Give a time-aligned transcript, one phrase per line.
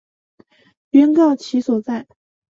[0.89, 2.07] 原告其所在！